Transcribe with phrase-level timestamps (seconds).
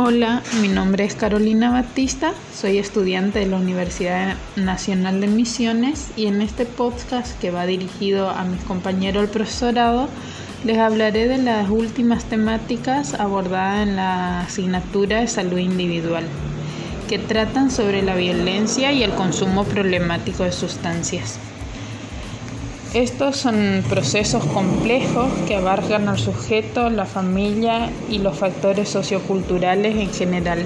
[0.00, 6.26] Hola, mi nombre es Carolina Batista, soy estudiante de la Universidad Nacional de Misiones y
[6.26, 10.08] en este podcast que va dirigido a mis compañeros del profesorado
[10.62, 16.22] les hablaré de las últimas temáticas abordadas en la asignatura de salud individual,
[17.08, 21.40] que tratan sobre la violencia y el consumo problemático de sustancias.
[22.94, 30.10] Estos son procesos complejos que abarcan al sujeto, la familia y los factores socioculturales en
[30.10, 30.64] general.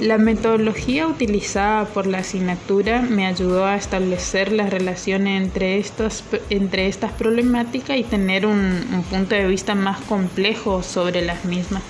[0.00, 6.86] La metodología utilizada por la asignatura me ayudó a establecer las relaciones entre, estos, entre
[6.86, 8.56] estas problemáticas y tener un,
[8.92, 11.82] un punto de vista más complejo sobre las mismas.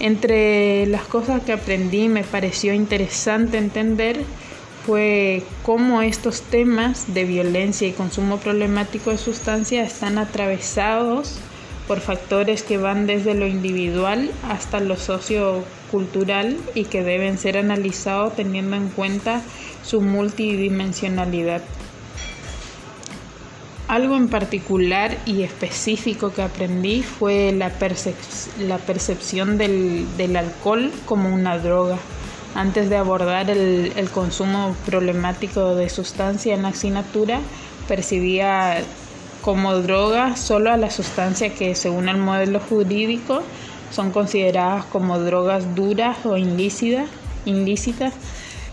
[0.00, 4.24] Entre las cosas que aprendí me pareció interesante entender
[4.86, 11.38] fue cómo estos temas de violencia y consumo problemático de sustancias están atravesados
[11.86, 18.36] por factores que van desde lo individual hasta lo sociocultural y que deben ser analizados
[18.36, 19.42] teniendo en cuenta
[19.84, 21.62] su multidimensionalidad.
[23.88, 31.98] Algo en particular y específico que aprendí fue la, percepción del, alcohol como una droga
[32.54, 37.40] antes de abordar el, consumo problemático de sustancia en la asignatura,
[37.86, 38.82] percibía
[39.40, 43.42] como droga solo a las sustancias que según el modelo jurídico
[43.90, 47.08] son consideradas como drogas duras o ilícitas,
[47.44, 48.12] ilícitas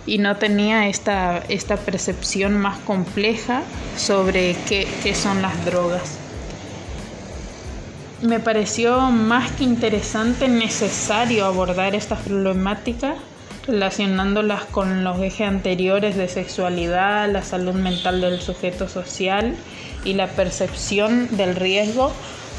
[0.06, 3.62] y no tenía esta, esta percepción más compleja
[3.98, 6.18] sobre qué, qué son las drogas.
[8.22, 13.16] Me pareció más que interesante, necesario abordar estas problemáticas
[13.68, 19.56] relacionándolas con los ejes anteriores de sexualidad, la salud mental del sujeto social
[20.06, 22.12] y la percepción del riesgo,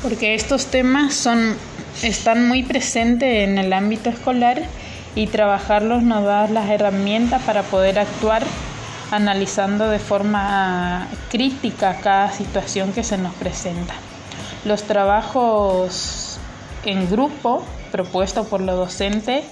[0.03, 1.57] porque estos temas son,
[2.03, 4.63] están muy presentes en el ámbito escolar
[5.15, 8.43] y trabajarlos nos da las herramientas para poder actuar
[9.11, 13.95] analizando de forma crítica cada situación que se nos presenta.
[14.67, 16.39] Los trabajos
[16.85, 19.45] en grupo propuestos por los docentes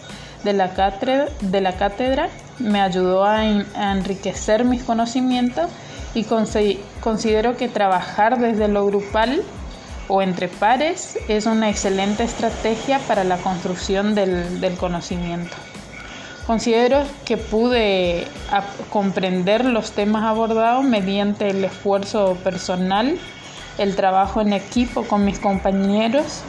[0.42, 5.70] de la cátedra, me ayudó a, enriquecer mis conocimientos
[6.14, 6.24] y
[7.00, 9.42] considero que trabajar desde lo grupal
[10.08, 15.56] o entre pares es una excelente estrategia para la construcción del conocimiento.
[16.46, 18.28] Considero que pude
[18.90, 23.18] comprender los temas abordados mediante el esfuerzo personal,
[23.78, 26.42] el trabajo en equipo con mis compañeros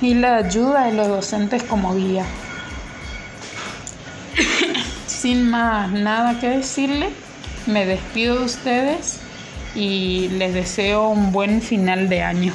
[0.00, 2.24] y la ayuda de los docentes como guía.
[5.22, 7.10] Sin más nada que decirle,
[7.68, 9.20] me despido de ustedes
[9.72, 12.52] y les deseo un buen final de año.